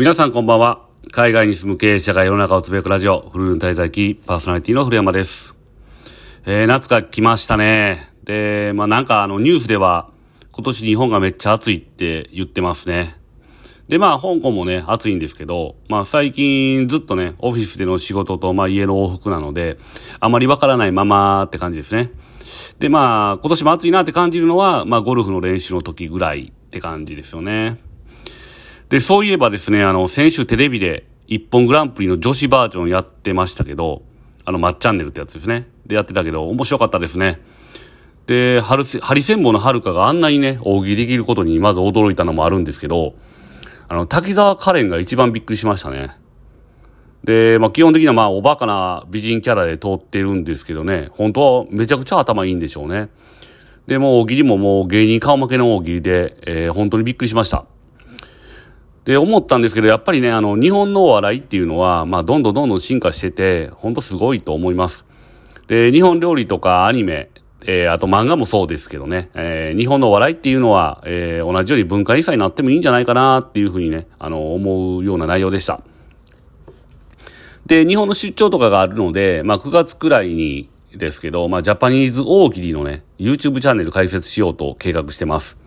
[0.00, 0.86] 皆さんこんばんは。
[1.12, 5.54] 海外に住む経営者が世の中をつぶやくラジオ、フルーン滞在期パーソナリティの古山です。
[6.46, 8.10] えー、夏が来ましたね。
[8.24, 10.08] で、まあなんかあのニュースでは
[10.52, 13.14] 今年日本がめっちゃ暑いって言ってますね。
[13.88, 19.76] で、まあ香港もね、暑いんですけど、まあ最近ずっとね、オフィスでの仕事とまあ家の往復なので、
[20.18, 22.10] あまりわからないままって感じですね。
[22.78, 27.89] で、まあ今年も暑いなって感じるのは、まあゴルフの練習の時ぐらいって感じですよね。
[28.90, 34.02] で、そういえばですね、あの、先週テレビで一本グランプリの女子バージョンやってましたけど、
[34.44, 35.68] あの、まっチャンネルってやつですね。
[35.86, 37.40] で、やってたけど、面白かったですね。
[38.26, 43.14] で、ハリセンボのはるかがあんなにね、大喜利できることにまず驚いたのもあるんですけど、
[43.86, 46.10] あの、滝沢カレンが一番びっくりしましたね。
[47.22, 53.08] で、まあ、基本的にはまあ、おバカな美人キャラで通ってるんですけどね、本当はめちゃくちゃ頭いいんでしょうね。
[53.86, 57.66] で、もう大喜利ももう芸人顔負けの大喜利で、えー、本当にびっくりしました。
[59.10, 65.04] で、思ったんですけど、やっぱりね、あの、日本のお笑いっていうのは、まあ、どんどんどんどん進化してて、ほんとすごいと思います。
[65.66, 67.28] で、日本料理とかアニメ、
[67.66, 75.82] えー、あと漫画もそうですけどね、えー、日本のお笑いっていうのは、えー、同じように文化遺産になってもいいんじゃないかなっていうふうにね、あの、思うような内容でした。
[77.66, 85.59] で、日本の出張とかがあるので、まあ、9月くらいにですけど、まあ、ジャパニーズ大喜利のね、YouTube チャンネル開設しようと計画してます。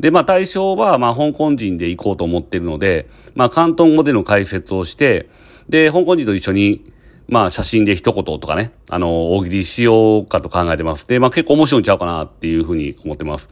[0.00, 5.28] で、まあ対象は、まあ香港人で行こうと思ってるので、まあ広東語での解説をして、
[5.68, 6.92] で、香港人と一緒に、
[7.28, 11.08] まあ写真で一言とかね、あの、大喜利しようかと考えてます。
[11.08, 13.50] で、まあ結構面白いんちゃうかなっていうふうに思ってます。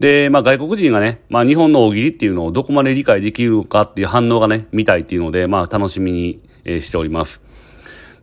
[0.00, 7.40] で、まあ外国人がね、まあ日本の大喜利っていうのをどこまで理解できるかっていう反応がね、見たいっていうので、まあ楽しみに、え、しております。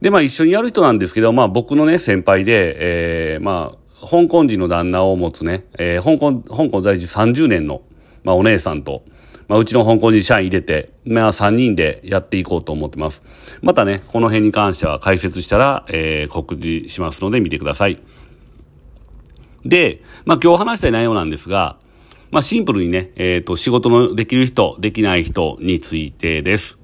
[0.01, 2.75] で、まあ一緒にやる人なんですけど、まあ僕のね、先輩で、
[3.33, 7.81] えー、まあ、香港人の旦那を持つね、えー、香港、香港在住30年の、
[8.23, 9.03] まあ、お姉さんと、
[9.47, 13.23] まあ、うちの香港人社員入れて、まあ、3人でやっていこうと思ってます。
[13.61, 17.99] またね、この辺に関しては解説したら、えー、告示しますので見てください。
[19.63, 21.77] で、まあ、今日話したい内容なんですが、
[22.31, 26.79] まあ、シンプルにね、えっ、ー、と、仕事のできる人、できない人についてです。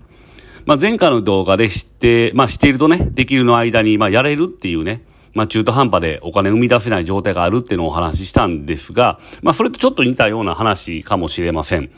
[0.66, 5.04] まあ、前回の動画で知って、まあ、しているとね、できるの間に、まあ、やれるっていうね、
[5.34, 11.90] まあ中途半端でお金生み出せない状態があるっていうのをお話ししたんですが、まあそれとちょっと似たような話かもしれません。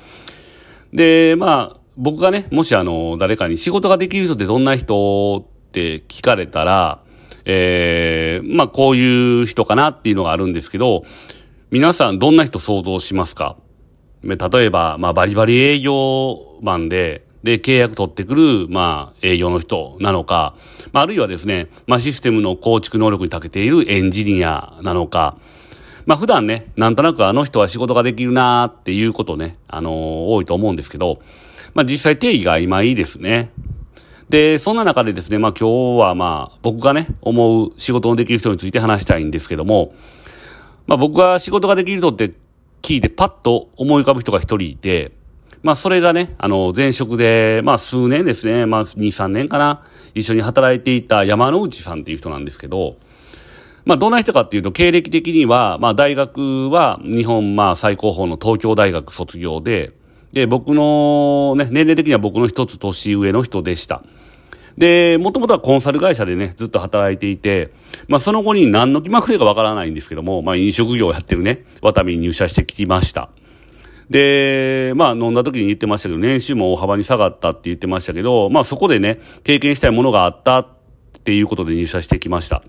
[0.94, 7.00] で、まあ僕がね、もしあの、誰かに仕事ができる人ってどんな人って聞かれたら、
[7.46, 11.04] ええー、まあこういう人かなっていうのがあるんですけど、
[11.72, 13.58] 皆さんどんな人想像しますか？
[14.24, 20.56] 例えば、まあバリバリ営業マンで、で、契約取ってくる、まあ、営業の人なのか、
[20.94, 25.38] まあ、あるいはですね、まあ、システムの構築能力に長けているエンジニアなのか、
[26.06, 29.94] まあ、普段ね、なんとなくあの人は仕事ができるなーっていうことね、あのー、
[30.28, 31.22] 多いと思うんですけど、
[31.74, 33.52] まあ、実際定義が今いいですね。
[34.30, 39.94] で、そんな中でですね、まあ、今日はまあ、僕がね、思う仕事のできる人について話したいんですけども、
[40.88, 42.34] まあ、僕が仕事ができる人って
[42.82, 45.12] 聞いてパッと思い浮かぶ人が一人いて、
[45.64, 52.98] まあ、それがね、あの、前職で、まあ、数年ですね、まあ、2、3年かな、一緒に働いていた山内さんっていう人なんですけど、
[53.86, 59.94] まあ、どんな人かっていうと、経歴的には、まあ、大学は日本、まあ、最高峰の東京大学卒業で、
[60.34, 64.04] で、僕の、ね、年齢的には僕の一つ年上の人でした。
[64.78, 67.72] で、もともとはコンサル会社でね、ずっと働いていて、
[68.08, 73.30] まあその後に何の気まくれかわからないんですけども、まあ飲食業をやってるね、ワタミに入社してきました。
[74.14, 80.68] で、まあ飲んだ時に言ってましたけど、年収も大幅に下がったって言ってましたけど、まあそこでね、経験したいものがあったっ
[81.24, 82.62] ていうことで入社してきました。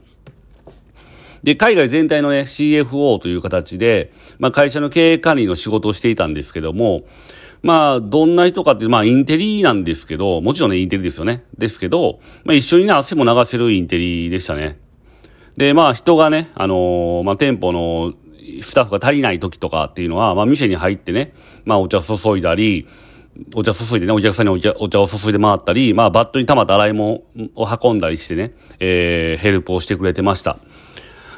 [1.43, 7.05] で、海外全体のね、CFO という形で、まあ会社の経営管理の仕事をしていたんですけども、
[7.63, 11.45] まあ、どんな人かって、まあ、インテリなんですけど、もちろんね、インテリですよね。
[11.57, 14.79] ですけど、まあ、一緒にね、汗も流せるインテリでしたね。
[15.57, 18.13] で、まあ、人がね、あのー、まあ、店舗の
[18.63, 21.35] スタッフが足りない時とかっていうのは、まあ店に入ってね、
[21.65, 22.87] まあお茶注いだり、
[23.55, 27.23] お茶注いでね、お客さんにお茶お茶を注いで回ったり、まあバットに溜まった洗い物
[27.57, 30.59] を運んだりしてね、えー、ヘルプをしてくれてました。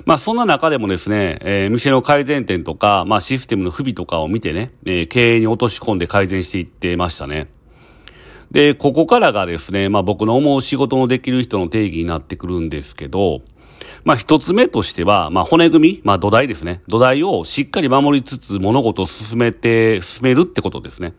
[0.05, 7.49] まあそんな中でもですね、えー、店の改善点とか、まあシステムの不備とかを見てね、えー、経営に落とし込んで改善していってましたね。
[8.51, 13.41] で、ここからがですね、まあ僕の思う仕事のできる人の定義になってくるんですけど、
[14.07, 16.81] まあ一つ目としては、まあ骨組み、まあ土台ですね。
[16.87, 21.15] 土台をしっかり守りつつ物事を進めて、進めるってことですね。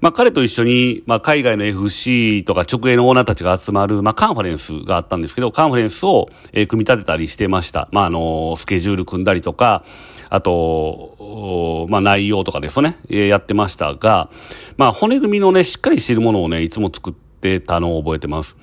[0.00, 7.88] まあ、彼と一緒に、まあ、海外の FC とか直営のオーナーたちが集まる、まあ、カンファレンスがあったんですけど、カンファレンスを、えー、組み立てたりしてました。
[7.92, 9.84] まあ、あの、スケジュール組んだりとか、
[10.30, 14.30] あと、まあ、内容とかですね、えー、やってましたが、
[14.78, 18.56] まあ、骨組みのね、しっかりしているものをね、いつも作ってたのを覚えてます。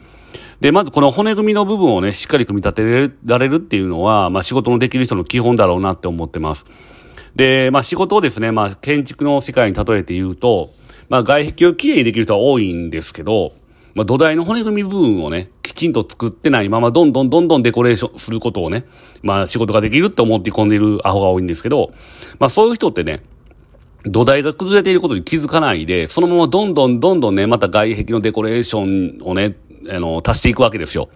[0.60, 6.66] で、まずこの骨組みの部分をね、しっかり組み立てられるっていうのは、まあ、仕事のできる人の基本だろうなって思ってます。
[7.36, 10.72] で、まあ、仕事をですね、まあ、建築の世界に例えて言うと、
[11.10, 13.54] まあ、外壁をきれいにできる人は多いんですけど、
[13.94, 18.86] まあ、土台の骨組み部分をね、きちんと作ってないまま、どんどんどんどんデコレーションすることをね、
[19.22, 21.94] まあ、仕事ができるって思って込んでいるアホが多いんですけど、
[22.40, 23.22] まあ、そういう人ってね、
[24.04, 29.56] 土台が崩れていることに気づかないで、そのままどんどんどんどんね、また外壁のデコレーションをね、
[29.90, 31.10] あの、足していくわけですよ。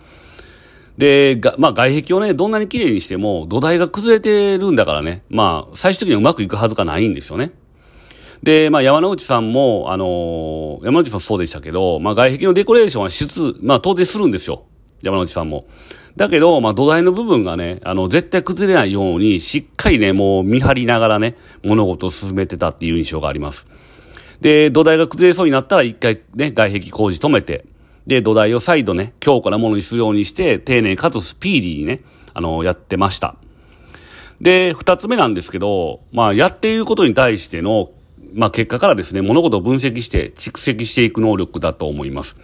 [0.98, 7.52] で、が、まあ外壁をね、どんなに綺麗にしても土台が崩れてるんだからね、まあ最終的にうまくいくはずがないんですよね。
[8.44, 14.66] で、まあ山之内さんも、あのー、山内さんそうでしたけど、まあ外壁のデコレーションは質、まあ当然するんですよ。
[15.02, 15.66] 山之内さんも。
[16.18, 23.68] だけど、まあ土台の部分がね、あの、絶対崩れないように、しっかりね、もう見張りながらね、物事を進めてたっていう印象があります。
[24.42, 27.66] で、土台が崩れそうになったら一回ね、外壁工事止めて、
[28.08, 32.02] で、土台を再度ね、強固なものにするようにして、丁寧かつスピーディーにね、
[32.34, 33.36] あの、やってました。
[34.42, 37.92] で、二つ目なんですけど、まあ、やっていることに対しての、
[38.34, 42.38] まあ、結果からですね、物事を分析して蓄積していく能力だと思います。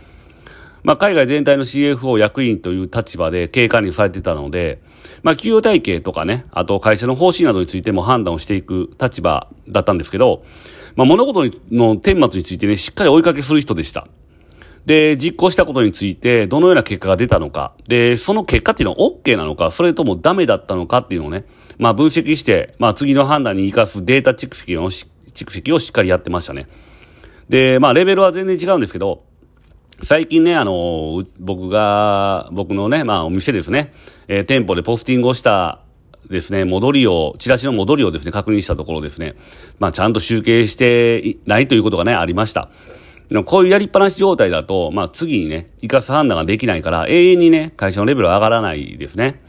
[0.84, 4.80] まあ、海外全体の CFO 役員という立場で経営管理されてたので、
[5.24, 10.44] まあ、企業体系とかね、あと会社の方針などについても判断をしていく立場だったんですけど、
[10.96, 14.08] まあ、物事の顛末についてね、しっかり追いかけする人でした。
[14.88, 21.44] で、実行したことについて、どのような結果が出たのか、で、その結果っていうのは OK なのか、それともダメだったのかっていうのをね、
[21.78, 26.70] まあ分析して、まあ次の判断に活かすデータ蓄積を、蓄積をしっかりやってましたね。
[27.50, 29.26] で、まあレベルは全然違うんですけど、
[30.04, 33.92] 最近ね、あの、僕が、僕のね、まあお店ですね、
[34.30, 35.82] えー、店舗でポスティングをした
[36.30, 39.36] ですね、戻りを、チラシの戻りをですね、確認したところですね、
[39.80, 42.70] まあちゃんと集計してないということがね、ありました。
[43.46, 49.42] こういうやりっぱなし状態だと、まあ次にね、生かす判断ができないから、永遠にね、会社のレベルは上がらないですね。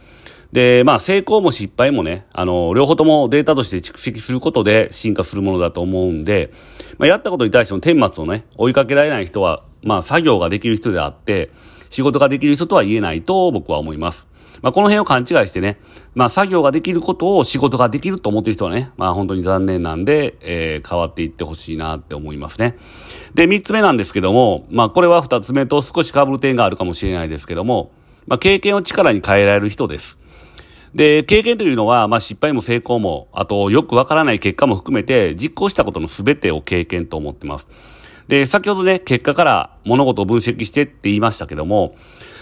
[0.53, 6.51] で、まあ成功も失敗もね、あの、両方ともデータとして蓄積することで進化するものだと思うんで、
[6.99, 11.51] まあやったことに対しても顛末をね、追いかけられない人は、まあ作業ができる人であって、
[11.91, 14.27] 仕事ができる人とは言えないと僕は思います。
[14.63, 15.79] まあ、この辺を勘違いしてね、
[16.15, 22.77] まあ、作業ができることを仕事ができると思っている人はね、まあ、本当に残念なんで、えー、変わっていってほしいなって思いますね。
[23.35, 27.93] で、三つ目なんですけども、まあ、これは二つ目と少し被る点があるかもしれないですけども、
[28.27, 30.19] まあ、経験を力に変えられる人です。
[30.95, 37.69] で、経験というのは、まあ、失敗も成功も、あと、よくわからない結果も含めて、実行したことの全てを経験と思ってます。
[38.29, 41.97] で、先ほどね、結果から物事を分析してって言いましたけども、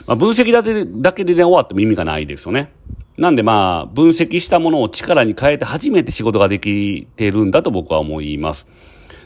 [0.07, 2.73] まあ、分析だけだけで、ね、終わっても意味がないですよね。
[3.17, 8.67] なんでまあ、分析したものを力に変えて初めて仕事ができてるんだと僕は思います。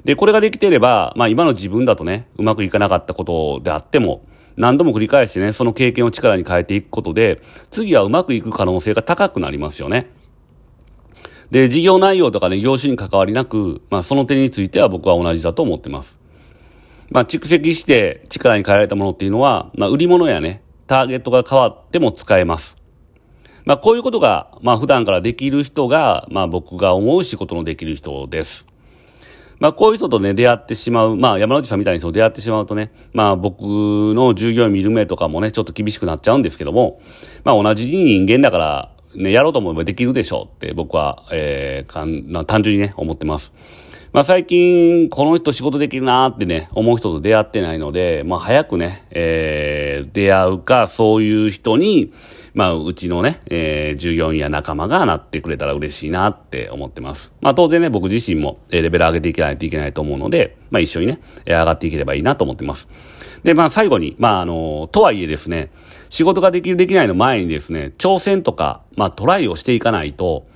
[0.04, 4.24] で、これができていれば、まあ今の自分だとね、うまくいかなかったことであっても、
[4.56, 7.40] 何度も繰り返してね、その経験を力に変えていくことで、
[7.70, 10.10] 次はうまくいく可能性が高くなりますよね。
[11.50, 16.19] で、事業内容とかね、業種に関わりなく、まあその点については僕は同じだと思ってます。
[17.10, 22.76] まあ蓄積して力に変えられたものっていうのは、まあ売り物やね、ターゲットが変わっても使えます。
[23.64, 28.66] まあこういうことが、まあ普段からできる人が、まあ僕が思う仕事のできる人です。
[29.58, 37.00] まあこういう人とね、出会ってしまう、まあ山内さんみたいな人と出会ってしまうとね、まあ僕の従業員見る目とかもね、ちょっと厳しくなっちゃうんですけども、
[37.42, 43.52] まあ同じ人間だから、ね、やろうと思えばできるでしょうって僕は、えー、かん単純にね、思ってます。
[44.12, 52.12] まあ最近、この人仕事できるなーってね、思う人と出会ってないので、まあ早くね、えー、出会うか、そういう人に、
[52.52, 57.32] まあうちのね、えー、従業員や仲間がなってくれたら嬉しいなって思ってます。
[57.40, 62.88] まあ当然ね、僕自身もえレベル上げていかないといけないと思うので、まあ一緒にね、上がっていければいいなと思ってます。
[63.44, 65.70] で、まあ最後に、まああの、とはいえですね、
[66.08, 70.49] 仕事ができるできないの前にですね、挑戦とか、まあトライをしていかないと、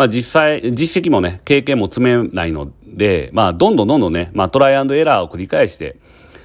[0.00, 5.98] まあ実際、実績もね、経験も積めないので、まあどんどんどんどんね、まあトライアンドエラーを繰り返して、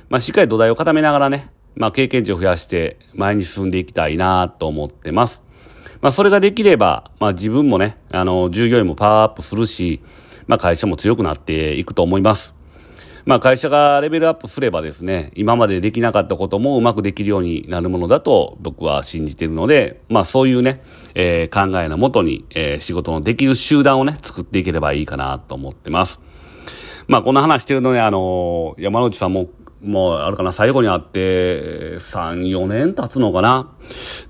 [0.09, 5.41] まあしっかり土台を固めながらね、まあ経験値を増やして前に進んでいきたいなと思ってます。
[6.01, 10.01] まあそれができれば、まあ自分もね、あの、従業員もパワーアップするし、
[10.47, 12.55] まあ会社も強くなっていくと思います。
[13.25, 20.81] まあ会社がレベルアップすればですね、今までできなかったこともうまくできるようになるものだと僕は信じているので、まあそういうね、
[21.15, 26.21] えー、考えのもとに、えー、仕事のできる集団をね、作っていければいいかなと思ってます。
[27.07, 29.47] まあ、この話してるのね、あの、山内さんも、
[29.85, 33.69] もう、あるかな、最後に会って、3、4年経つのかな。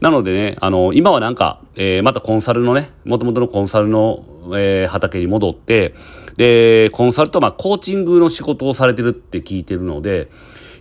[0.01, 5.95] なのでね、あの、今はなんか、えー、またコンサルのね、元々のコンサルの、えー、畑に戻って、
[6.35, 10.29] で、コンサルと、まあ、コーチングの仕事をされてるって聞いてるので、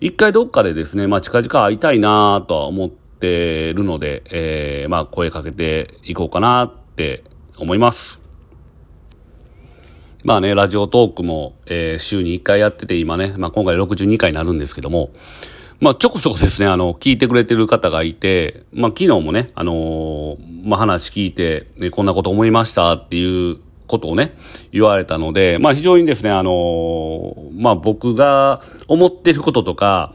[0.00, 7.23] 一回どっかでですね、まあ、近々会いたいなとは思ってるので、えー、まあ、声かけていこうかなって
[7.57, 8.24] 思います。
[10.25, 15.11] まあね、ラジオトークも、えー、週に1回やってて、今ね、まあ今回62回になるんですけども、
[15.81, 24.35] まあちょこちょこですね、あの、聞いてくれてる方がいて、まあ昨日もね、あのー、まあ話聞いて、ね、こんなこと思いましたっていうことをね、
[24.73, 30.14] 言われたので、まあ非常にですね、あのー、まあ僕が思ってることとか、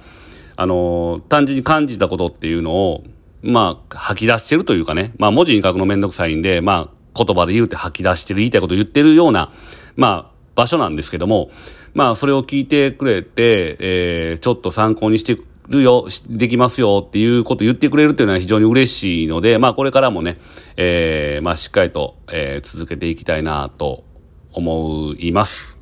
[0.55, 3.03] あの、単純に感じたことっていうのを、
[3.43, 9.51] まあ吐き出してるというかね、まあ文字に書くのめんどくさいんで、まあ言葉で言うて吐き出してる、言いたいこと言ってるような、
[9.99, 11.51] まあ、場所なんですけども、
[11.93, 15.37] まあ、それを聞いてくれて、えー、ちょっと参考にして
[15.67, 20.37] るよ、できますよっていうことを言ってくれるというのは非常に嬉しいので、まあ、これからもね、
[20.77, 24.05] えー、まあ、しっかりと、えー、続けていきたいなと
[24.53, 25.77] 思います。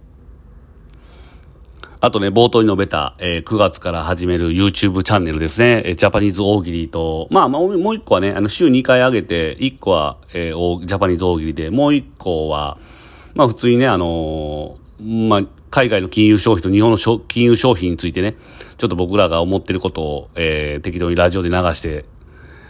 [2.00, 5.84] あとね、冒頭に述べた、えー、9月から始める YouTube チャンネルですね。
[5.86, 12.78] えー、ジャパニーズ大喜利と、まあ、まあ、もう一個はね、あの、週2回上げて、1個は、えー、ジャパニーズ大喜利で、もう1個は、
[13.36, 18.36] まあ普通にね、あのー、まあ海外の金融商品と日本の金融商品についてね、
[18.78, 22.06] ちょっと僕らが思ってることを、えー、適当にラジオで流して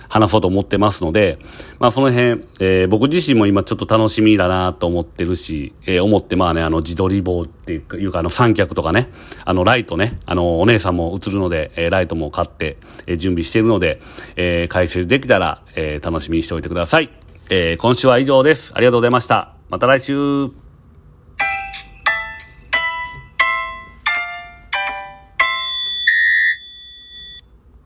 [0.10, 1.38] 話そうと思ってますので、
[1.80, 9.10] まあその辺、えー、僕自身も今ちょっと楽しみだなと思ってるし、えー、思ってまあね、あの自撮り棒っていうか、あの三脚とかね、
[9.46, 14.02] あのライトね、あのお姉さんも映るので、えー、ライトも買って、えー、準備してるので、
[14.36, 17.10] えー、解説できたら、えー、楽しみにしておいてください。
[17.50, 18.72] えー、今週は以上です。
[18.76, 19.57] ありがとうございました。
[19.70, 20.67] また来週。